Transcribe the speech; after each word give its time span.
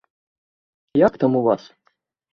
Як 1.07 1.19
там 1.25 1.31
у 1.43 1.43
вас? 1.51 1.63